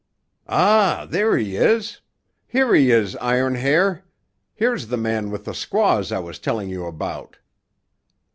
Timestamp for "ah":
0.47-1.05